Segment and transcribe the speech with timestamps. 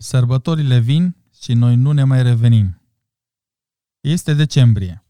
[0.00, 2.80] Sărbătorile vin și noi nu ne mai revenim.
[4.00, 5.04] Este decembrie.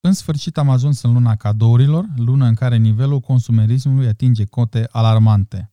[0.00, 5.70] În sfârșit am ajuns în luna cadourilor, luna în care nivelul consumerismului atinge cote alarmante.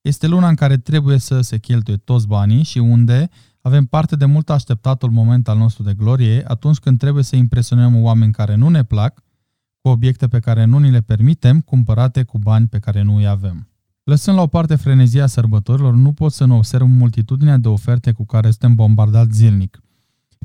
[0.00, 3.30] Este luna în care trebuie să se cheltuie toți banii și unde
[3.60, 8.02] avem parte de mult așteptatul moment al nostru de glorie atunci când trebuie să impresionăm
[8.02, 9.22] oameni care nu ne plac
[9.80, 13.26] cu obiecte pe care nu ni le permitem, cumpărate cu bani pe care nu îi
[13.26, 13.67] avem.
[14.08, 18.26] Lăsând la o parte frenezia sărbătorilor, nu pot să nu observ multitudinea de oferte cu
[18.26, 19.80] care suntem bombardați zilnic.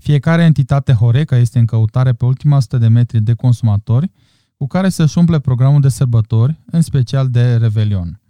[0.01, 4.11] Fiecare entitate Horeca este în căutare pe ultima 100 de metri de consumatori
[4.57, 8.21] cu care să-și umple programul de sărbători, în special de Revelion.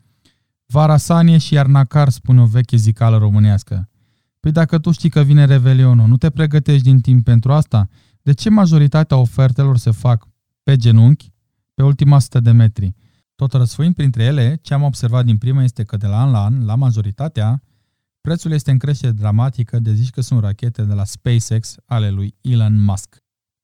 [0.65, 3.89] Vara sanie și iarna car, spune o veche zicală românească.
[4.39, 7.87] Păi dacă tu știi că vine Revelionul, nu te pregătești din timp pentru asta?
[8.21, 10.27] De ce majoritatea ofertelor se fac
[10.63, 11.33] pe genunchi,
[11.73, 12.95] pe ultima 100 de metri?
[13.35, 16.43] Tot răsfoind printre ele, ce am observat din prima este că de la an la
[16.43, 17.63] an, la majoritatea,
[18.21, 22.35] prețul este în creștere dramatică de zici că sunt rachete de la SpaceX ale lui
[22.41, 23.23] Elon Musk.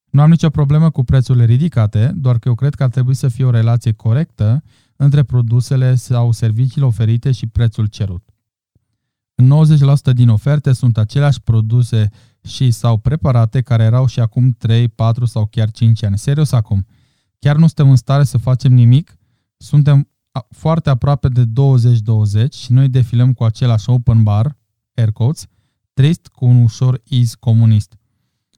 [0.09, 3.27] Nu am nicio problemă cu prețurile ridicate, doar că eu cred că ar trebui să
[3.27, 4.63] fie o relație corectă
[4.95, 8.29] între produsele sau serviciile oferite și prețul cerut.
[9.35, 9.65] În
[10.11, 12.09] 90% din oferte sunt aceleași produse
[12.43, 16.17] și sau preparate care erau și acum 3, 4 sau chiar 5 ani.
[16.17, 16.85] Serios acum.
[17.39, 19.18] Chiar nu suntem în stare să facem nimic
[19.61, 20.09] suntem
[20.49, 24.57] foarte aproape de 2020 și noi defilăm cu același open bar,
[24.93, 25.45] air quotes,
[25.93, 27.97] trist cu un ușor iz comunist.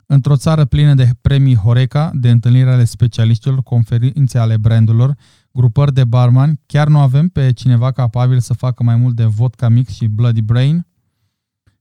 [0.06, 5.18] Într-o țară plină de premii Horeca, de întâlniri ale specialiștilor, conferințe ale brandurilor,
[5.52, 9.70] grupări de barman, chiar nu avem pe cineva capabil să facă mai mult de vodka
[9.70, 10.86] mix și Bloody Brain?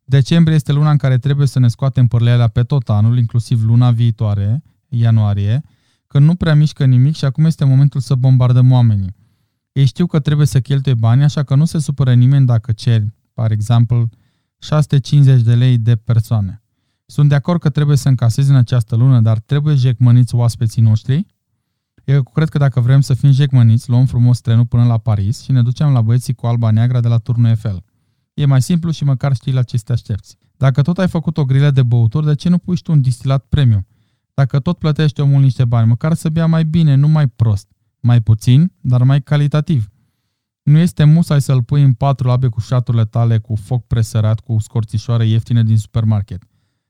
[0.05, 3.91] Decembrie este luna în care trebuie să ne scoatem părlealea pe tot anul, inclusiv luna
[3.91, 5.63] viitoare, ianuarie,
[6.13, 9.15] că nu prea mișcă nimic și acum este momentul să bombardăm oamenii.
[9.73, 13.15] Ei știu că trebuie să cheltuie bani, așa că nu se supără nimeni dacă ceri,
[13.35, 14.09] par exemplu,
[14.59, 16.63] 650 de lei de persoane.
[17.07, 21.27] Sunt de acord că trebuie să încasezi în această lună, dar trebuie jecmăniți oaspeții noștri?
[22.05, 25.53] Eu cred că dacă vrem să fim jecmăniți, luăm frumos trenul până la Paris și
[25.53, 27.85] ne ducem la băieții cu alba neagră de la turnul Eiffel.
[28.35, 30.37] E mai simplu și măcar știi la ce te aștepți.
[30.57, 33.45] Dacă tot ai făcut o grilă de băuturi, de ce nu pui tu un distilat
[33.49, 33.87] premium?
[34.41, 37.69] Dacă tot plătește omul niște bani, măcar să bea mai bine, nu mai prost.
[38.01, 39.89] Mai puțin, dar mai calitativ.
[40.63, 44.59] Nu este musai să-l pui în patru labe cu șaturile tale cu foc presărat cu
[44.59, 46.45] scorțișoare ieftine din supermarket.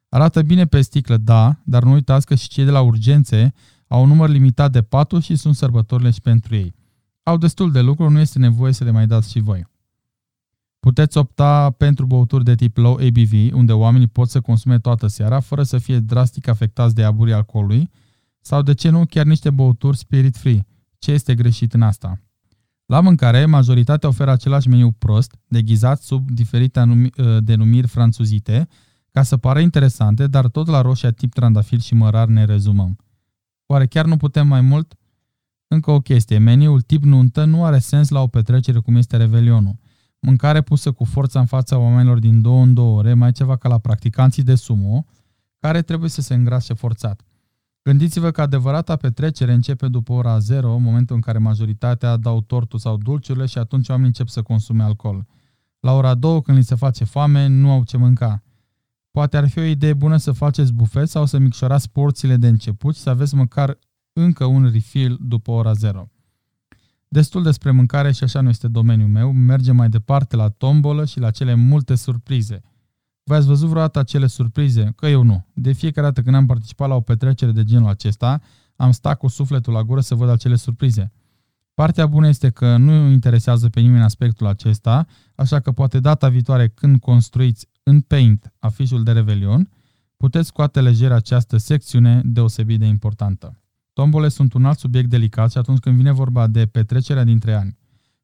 [0.08, 3.52] Arată bine pe sticlă, da, dar nu uitați că și cei de la urgențe
[3.86, 6.74] au un număr limitat de paturi și sunt sărbătorile și pentru ei.
[7.22, 9.66] Au destul de lucru, nu este nevoie să le mai dați și voi.
[10.80, 15.40] Puteți opta pentru băuturi de tip low ABV, unde oamenii pot să consume toată seara
[15.40, 17.90] fără să fie drastic afectați de aburii alcoolului,
[18.40, 20.66] sau de ce nu chiar niște băuturi spirit-free.
[20.98, 22.20] Ce este greșit în asta?
[22.86, 28.68] La mâncare, majoritatea oferă același meniu prost, deghizat sub diferite ă, denumiri franțuzite,
[29.10, 32.96] ca să pară interesante, dar tot la roșia tip trandafir și mărar ne rezumăm.
[33.66, 34.94] Oare chiar nu putem mai mult?
[35.68, 39.79] Încă o chestie, meniul tip nuntă nu are sens la o petrecere cum este Revelionul
[40.20, 43.68] mâncare pusă cu forța în fața oamenilor din două în două ore, mai ceva ca
[43.68, 45.04] la practicanții de sumo,
[45.58, 47.20] care trebuie să se îngrașe forțat.
[47.82, 52.96] Gândiți-vă că adevărata petrecere începe după ora 0, momentul în care majoritatea dau tortul sau
[52.96, 55.26] dulciurile și atunci oamenii încep să consume alcool.
[55.80, 58.42] La ora 2, când li se face foame, nu au ce mânca.
[59.10, 62.94] Poate ar fi o idee bună să faceți bufet sau să micșorați porțiile de început
[62.94, 63.78] și să aveți măcar
[64.12, 66.09] încă un refill după ora 0.
[67.12, 71.20] Destul despre mâncare și așa nu este domeniul meu, mergem mai departe la tombolă și
[71.20, 72.62] la cele multe surprize.
[73.22, 74.92] Voi ați văzut vreodată acele surprize?
[74.96, 75.46] Că eu nu.
[75.54, 78.40] De fiecare dată când am participat la o petrecere de genul acesta,
[78.76, 81.12] am stat cu sufletul la gură să văd acele surprize.
[81.74, 86.68] Partea bună este că nu interesează pe nimeni aspectul acesta, așa că poate data viitoare
[86.68, 89.70] când construiți în Paint afișul de Revelion,
[90.16, 93.59] puteți scoate lejer această secțiune deosebit de importantă.
[94.00, 97.78] Tombole sunt un alt subiect delicat și atunci când vine vorba de petrecerea dintre ani.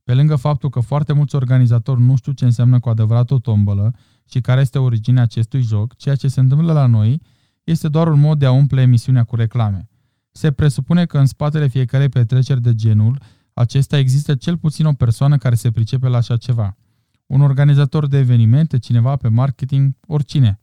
[0.04, 3.94] Pe lângă faptul că foarte mulți organizatori nu știu ce înseamnă cu adevărat o tombolă
[4.31, 7.22] și care este originea acestui joc, ceea ce se întâmplă la noi
[7.65, 9.89] este doar un mod de a umple emisiunea cu reclame.
[10.30, 13.18] Se presupune că în spatele fiecarei petreceri de genul
[13.53, 16.77] acesta există cel puțin o persoană care se pricepe la așa ceva.
[17.27, 20.60] Un organizator de evenimente, cineva pe marketing, oricine.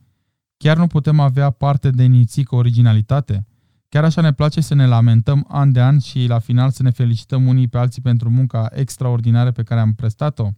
[0.57, 3.45] Chiar nu putem avea parte de inițică originalitate?
[3.93, 6.89] Chiar așa ne place să ne lamentăm an de an și la final să ne
[6.89, 10.49] felicităm unii pe alții pentru munca extraordinară pe care am prestat-o?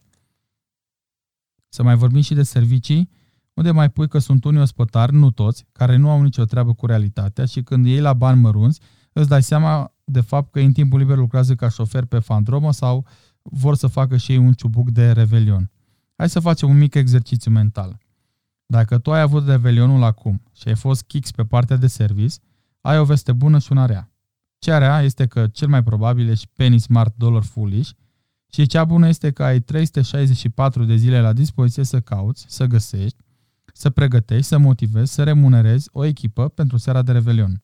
[1.69, 3.09] Să mai vorbim și de servicii,
[3.53, 6.85] unde mai pui că sunt unii ospătari, nu toți, care nu au nicio treabă cu
[6.85, 8.79] realitatea și când iei la bani mărunți,
[9.13, 13.05] îți dai seama de fapt că în timpul liber lucrează ca șofer pe fandromă sau
[13.41, 15.71] vor să facă și ei un ciubuc de revelion.
[16.15, 17.97] Hai să facem un mic exercițiu mental.
[18.65, 22.35] Dacă tu ai avut revelionul acum și ai fost kicks pe partea de service,
[22.85, 24.11] ai o veste bună și una rea.
[24.57, 27.89] Cea rea este că cel mai probabil ești penny smart dollar foolish
[28.51, 33.17] și cea bună este că ai 364 de zile la dispoziție să cauți, să găsești,
[33.73, 37.61] să pregătești, să motivezi, să remunerezi o echipă pentru seara de revelion.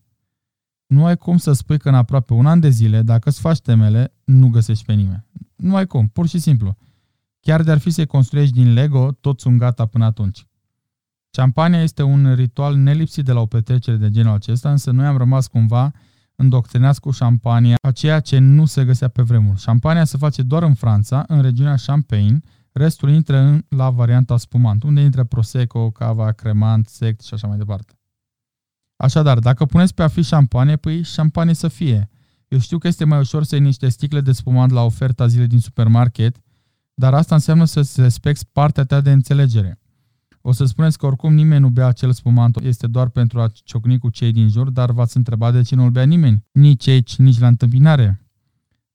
[0.85, 3.59] Nu ai cum să spui că în aproape un an de zile, dacă îți faci
[3.59, 5.25] temele, nu găsești pe nimeni.
[5.55, 6.77] Nu ai cum, pur și simplu.
[7.39, 10.45] Chiar de-ar fi să-i construiești din Lego, toți sunt gata până atunci.
[11.31, 15.17] Campania este un ritual nelipsit de la o petrecere de genul acesta, însă noi am
[15.17, 15.91] rămas cumva
[16.41, 19.59] îndoctrinați cu șampania, a ceea ce nu se găsea pe vremuri.
[19.59, 22.39] Șampania se face doar în Franța, în regiunea Champagne,
[22.71, 27.57] restul intră în, la varianta spumant, unde intră Prosecco, cava, cremant, sect și așa mai
[27.57, 27.93] departe.
[28.95, 32.09] Așadar, dacă puneți pe a fi șampanie, păi șampanie să fie.
[32.47, 35.45] Eu știu că este mai ușor să iei niște sticle de spumant la oferta zile
[35.45, 36.37] din supermarket,
[36.93, 39.80] dar asta înseamnă să-ți respecti partea ta de înțelegere.
[40.41, 43.99] O să spuneți că oricum nimeni nu bea acel spumant, este doar pentru a ciocni
[43.99, 47.39] cu cei din jur, dar v-ați întrebat de ce nu-l bea nimeni, nici aici, nici
[47.39, 48.25] la întâmpinare.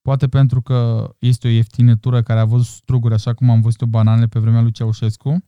[0.02, 4.26] Poate pentru că este o ieftinătură care a văzut struguri așa cum am văzut bananele
[4.26, 5.44] pe vremea lui Ceaușescu,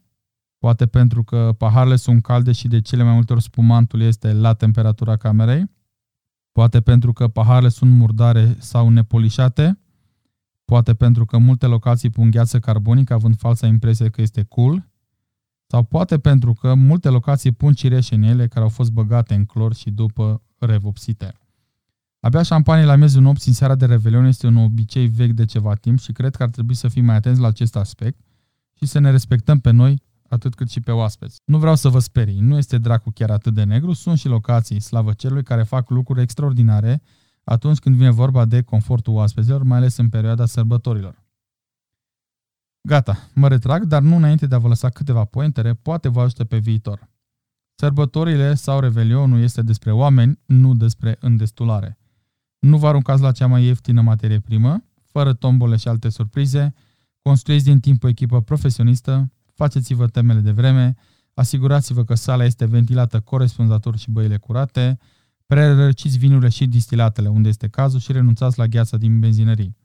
[0.59, 4.55] poate pentru că paharele sunt calde și de cele mai multe ori spumantul este la
[4.55, 5.71] temperatura camerei,
[6.53, 9.79] poate pentru că paharele sunt murdare sau nepolișate,
[10.65, 14.89] poate pentru că multe locații pun gheață carbonică având falsa impresie că este cool,
[15.71, 19.45] sau poate pentru că multe locații pun cireșe în ele care au fost băgate în
[19.45, 21.33] clor și după revopsite.
[22.21, 25.75] Abia șampanie la miezul nopții în seara de Revelion este un obicei vechi de ceva
[25.75, 28.19] timp și cred că ar trebui să fim mai atenți la acest aspect
[28.75, 31.41] și să ne respectăm pe noi atât cât și pe oaspeți.
[31.45, 34.81] Nu vreau să vă sperii, nu este dracu chiar atât de negru, sunt și locații,
[34.81, 37.03] slavă celui, care fac lucruri extraordinare
[37.45, 41.27] atunci când vine vorba de confortul oaspeților, mai ales în perioada sărbătorilor.
[42.89, 46.45] Gata, mă retrag, dar nu înainte de a vă lăsa câteva pointere, poate vă ajută
[46.45, 47.09] pe viitor.
[47.75, 51.99] Sărbătorile sau revelionul este despre oameni, nu despre îndestulare.
[52.59, 56.75] Nu vă aruncați la cea mai ieftină materie primă, fără tombole și alte surprize,
[57.23, 60.95] construiți din timp o echipă profesionistă, faceți-vă temele de vreme,
[61.35, 64.99] asigurați-vă că sala este ventilată corespunzător și băile curate,
[65.47, 69.77] prerăciți vinurile și distilatele unde este cazul și renunțați la gheața din benzinării.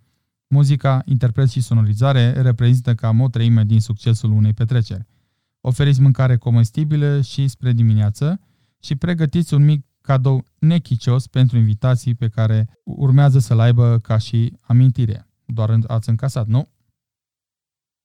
[0.54, 5.08] Muzica, interpret și sonorizare reprezintă cam o treime din succesul unei petreceri.
[5.62, 8.40] Oferiți mâncare comestibilă și spre dimineață
[8.80, 14.58] și pregătiți un mic cadou nechicios pentru invitații pe care urmează să-l aibă ca și
[14.62, 15.28] amintire.
[15.46, 16.70] Doar ați încasat, nu?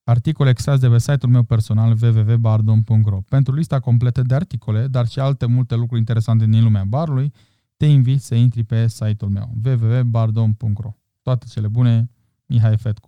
[0.03, 5.19] Articol extras de pe site-ul meu personal www.bardon.ro Pentru lista completă de articole, dar și
[5.19, 7.33] alte multe lucruri interesante din lumea barului,
[7.77, 12.09] te invit să intri pe site-ul meu www.bardon.ro Toate cele bune,
[12.49, 13.07] Michał Fetku.